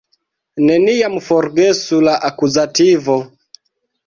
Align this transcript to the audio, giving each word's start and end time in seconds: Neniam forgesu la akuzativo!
Neniam 0.69 1.17
forgesu 1.25 2.01
la 2.09 2.17
akuzativo! 2.31 3.19